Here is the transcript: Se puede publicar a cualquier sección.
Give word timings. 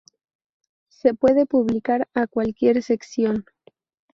Se 0.89 1.13
puede 1.13 1.45
publicar 1.45 2.07
a 2.15 2.25
cualquier 2.25 2.81
sección. 2.81 3.45